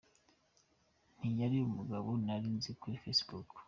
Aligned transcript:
Ntiyari 1.17 1.57
umugabo 1.69 2.07
nari 2.25 2.47
nzi 2.55 2.71
kuri 2.81 3.01
Facebook. 3.03 3.49